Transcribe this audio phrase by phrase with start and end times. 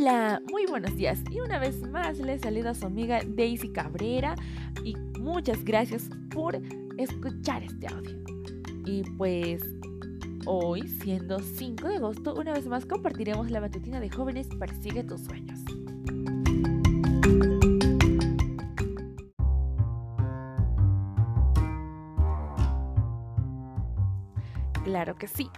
[0.00, 4.34] Hola, muy buenos días y una vez más les saluda su amiga Daisy Cabrera
[4.82, 6.58] y muchas gracias por
[6.96, 8.16] escuchar este audio.
[8.86, 9.62] Y pues
[10.46, 15.20] hoy, siendo 5 de agosto, una vez más compartiremos la matutina de jóvenes Persigue tus
[15.20, 15.60] sueños.
[24.82, 25.50] Claro que sí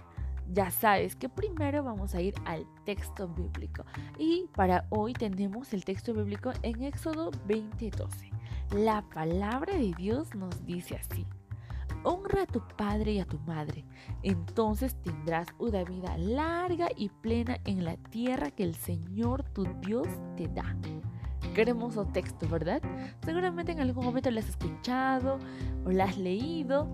[0.53, 3.83] ya sabes que primero vamos a ir al texto bíblico.
[4.17, 8.31] Y para hoy tenemos el texto bíblico en Éxodo 20:12.
[8.71, 11.25] La palabra de Dios nos dice así.
[12.03, 13.85] Honra a tu padre y a tu madre,
[14.23, 20.07] entonces tendrás una vida larga y plena en la tierra que el Señor tu Dios
[20.35, 20.75] te da.
[21.55, 22.81] Qué hermoso texto, ¿verdad?
[23.23, 25.39] Seguramente en algún momento lo has escuchado
[25.85, 26.89] o lo has leído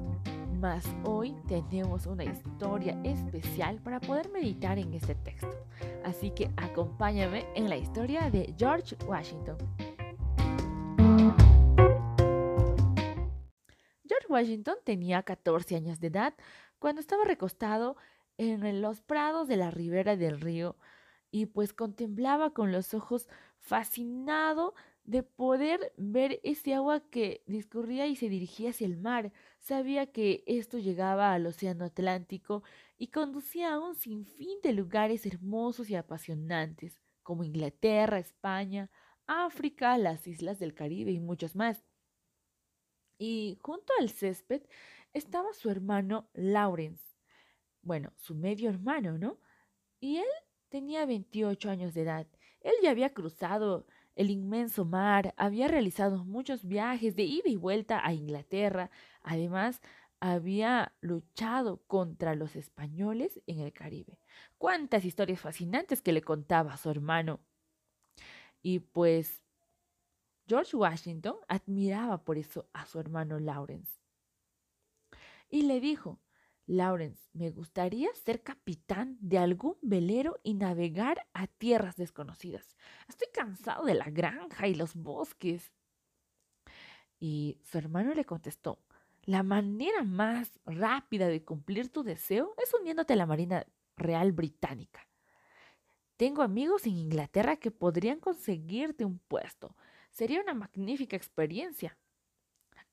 [0.59, 5.66] mas hoy tenemos una historia especial para poder meditar en este texto.
[6.04, 9.55] Así que acompáñame en la historia de George Washington.
[14.05, 16.34] George Washington tenía 14 años de edad
[16.77, 17.96] cuando estaba recostado
[18.37, 20.76] en los prados de la ribera del río
[21.32, 24.74] y pues contemplaba con los ojos fascinado
[25.10, 29.34] de poder ver ese agua que discurría y se dirigía hacia el mar.
[29.57, 32.62] Sabía que esto llegaba al Océano Atlántico
[32.96, 38.91] y conducía a un sinfín de lugares hermosos y apasionantes, como Inglaterra, España,
[39.26, 41.84] África, las islas del Caribe y muchos más.
[43.18, 44.62] Y junto al césped
[45.13, 47.04] estaba su hermano Lawrence.
[47.82, 49.40] Bueno, su medio hermano, ¿no?
[49.99, 50.30] Y él
[50.70, 52.27] tenía 28 años de edad.
[52.62, 53.87] Él ya había cruzado
[54.20, 59.81] el inmenso mar, había realizado muchos viajes de ida y vuelta a Inglaterra, además
[60.20, 64.19] había luchado contra los españoles en el Caribe.
[64.57, 67.40] Cuántas historias fascinantes que le contaba su hermano.
[68.62, 69.41] Y pues
[70.50, 74.02] George Washington admiraba por eso a su hermano Lawrence.
[75.50, 76.19] Y le dijo,
[76.69, 82.75] Lawrence, me gustaría ser capitán de algún velero y navegar a tierras desconocidas.
[83.07, 85.74] Estoy cansado de la granja y los bosques.
[87.19, 88.78] Y su hermano le contestó,
[89.24, 93.66] la manera más rápida de cumplir tu deseo es uniéndote a la Marina
[93.97, 95.08] Real Británica.
[96.18, 99.75] Tengo amigos en Inglaterra que podrían conseguirte un puesto.
[100.12, 101.97] Sería una magnífica experiencia.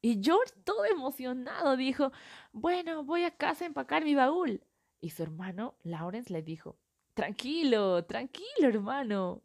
[0.02, 2.12] Y George, todo emocionado, dijo,
[2.52, 4.62] bueno, voy a casa a empacar mi baúl.
[5.00, 6.78] Y su hermano Lawrence le dijo,
[7.14, 9.42] tranquilo, tranquilo, hermano.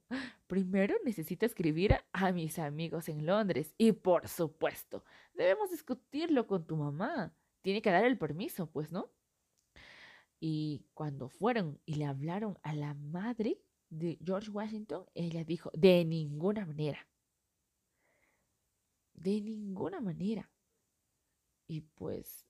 [0.48, 3.74] Primero necesito escribir a mis amigos en Londres.
[3.78, 5.04] Y por supuesto,
[5.34, 7.34] debemos discutirlo con tu mamá.
[7.62, 9.12] Tiene que dar el permiso, pues, ¿no?
[10.40, 16.04] Y cuando fueron y le hablaron a la madre de George Washington, ella dijo, de
[16.04, 17.08] ninguna manera.
[19.22, 20.50] De ninguna manera.
[21.68, 22.48] Y pues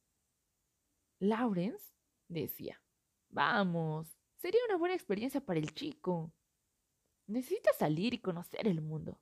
[1.20, 1.94] Lawrence
[2.30, 2.82] decía,
[3.28, 6.32] vamos, sería una buena experiencia para el chico.
[7.28, 9.20] Necesita salir y conocer el mundo.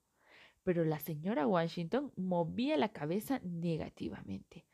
[0.62, 4.68] Pero la señora Washington movía la cabeza negativamente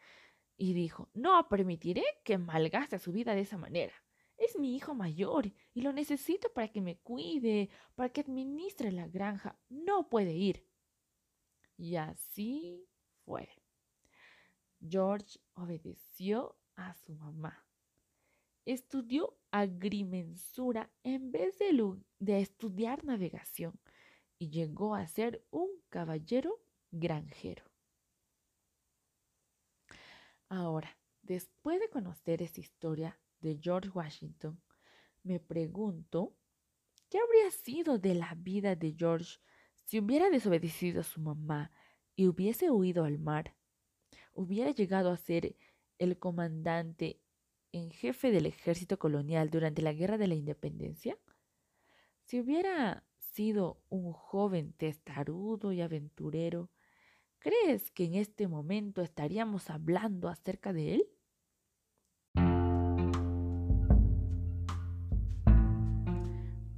[0.59, 3.95] y dijo, no permitiré que malgaste su vida de esa manera.
[4.37, 9.09] Es mi hijo mayor y lo necesito para que me cuide, para que administre la
[9.09, 9.59] granja.
[9.71, 10.67] No puede ir.
[11.77, 12.89] Y así
[13.25, 13.49] fue.
[14.81, 17.65] George obedeció a su mamá.
[18.65, 23.79] Estudió agrimensura en vez de, de, estudiar navegación
[24.39, 26.61] y llegó a ser un caballero
[26.91, 27.65] granjero.
[30.49, 34.61] Ahora, después de conocer esta historia de George Washington,
[35.23, 36.37] me pregunto
[37.09, 39.39] qué habría sido de la vida de George
[39.87, 41.71] si hubiera desobedecido a su mamá
[42.17, 43.55] y hubiese huido al mar
[44.35, 45.57] hubiera llegado a ser
[45.99, 47.21] el comandante
[47.71, 51.17] en jefe del ejército colonial durante la Guerra de la Independencia?
[52.25, 56.69] Si hubiera sido un joven testarudo y aventurero,
[57.39, 61.09] ¿crees que en este momento estaríamos hablando acerca de él?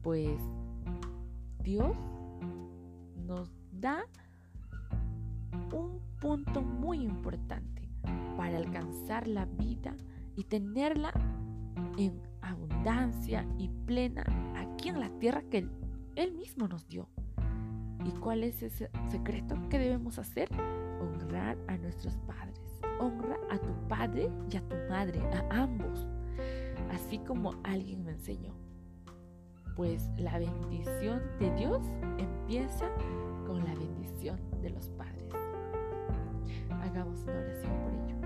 [0.03, 0.41] Pues
[1.61, 1.97] Dios
[3.29, 4.07] nos da
[5.73, 7.87] un punto muy importante
[8.37, 9.95] para alcanzar la vida
[10.35, 11.13] y tenerla
[11.99, 14.25] en abundancia y plena
[14.57, 15.69] aquí en la tierra que
[16.17, 17.09] Él, mismo nos dio.
[18.05, 20.49] ¿Y cuál es ese secreto que debemos hacer?
[21.01, 22.59] Honrar a nuestros padres.
[22.99, 26.07] Honra a tu padre y a tu madre, a ambos.
[26.91, 28.55] Así como alguien me enseñó.
[29.79, 31.81] Pues la bendición de Dios
[32.19, 32.91] empieza
[33.47, 35.33] con la bendición de los padres.
[36.69, 38.17] Hagamos una oración por ello.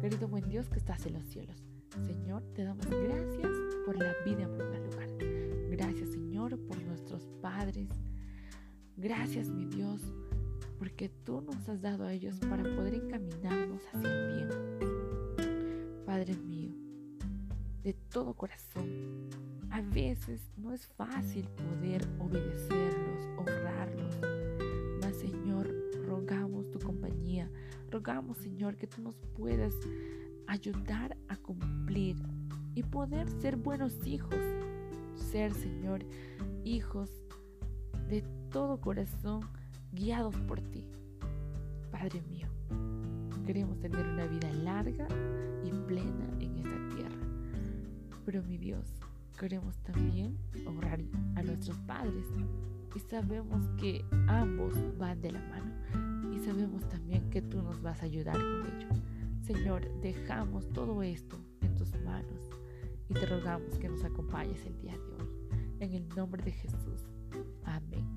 [0.00, 1.62] Querido buen Dios que estás en los cielos,
[2.06, 3.50] Señor, te damos gracias
[3.84, 4.48] por la vida
[9.02, 10.00] Gracias, mi Dios,
[10.78, 16.04] porque tú nos has dado a ellos para poder encaminarnos hacia el bien.
[16.06, 16.70] Padre mío,
[17.82, 19.28] de todo corazón,
[19.70, 24.20] a veces no es fácil poder obedecerlos, honrarlos.
[25.00, 25.68] Mas, Señor,
[26.06, 27.50] rogamos tu compañía.
[27.90, 29.74] Rogamos, Señor, que tú nos puedas
[30.46, 32.14] ayudar a cumplir
[32.76, 34.38] y poder ser buenos hijos.
[35.16, 36.04] Ser, Señor,
[36.62, 37.10] hijos
[38.08, 38.22] de
[38.52, 39.40] todo corazón
[39.92, 40.86] guiados por ti.
[41.90, 42.46] Padre mío,
[43.46, 45.08] queremos tener una vida larga
[45.64, 47.26] y plena en esta tierra.
[48.26, 48.84] Pero mi Dios,
[49.38, 51.00] queremos también honrar
[51.34, 52.26] a nuestros padres
[52.94, 58.02] y sabemos que ambos van de la mano y sabemos también que tú nos vas
[58.02, 58.88] a ayudar con ello.
[59.46, 62.50] Señor, dejamos todo esto en tus manos
[63.08, 65.30] y te rogamos que nos acompañes el día de hoy.
[65.80, 67.06] En el nombre de Jesús.
[67.64, 68.11] Amén.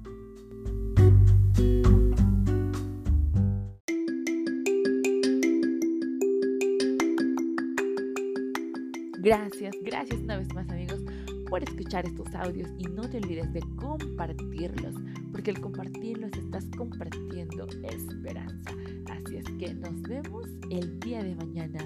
[9.26, 11.02] Gracias, gracias una vez más amigos
[11.50, 14.94] por escuchar estos audios y no te olvides de compartirlos,
[15.32, 18.72] porque al compartirlos estás compartiendo esperanza.
[19.10, 21.80] Así es que nos vemos el día de mañana.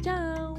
[0.00, 0.53] Chao.